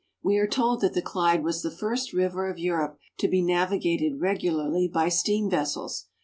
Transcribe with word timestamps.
We 0.23 0.39
are 0.39 0.47
told 0.47 0.81
that 0.81 0.95
the 0.95 1.01
Clyde 1.03 1.43
was 1.43 1.61
the 1.61 1.69
first 1.69 2.11
river 2.11 2.49
of 2.49 2.57
Europe 2.57 2.97
to 3.19 3.27
be 3.27 3.43
navigated 3.43 4.19
regularly 4.19 4.87
by 4.91 5.09
steam 5.09 5.47
vessels. 5.47 6.07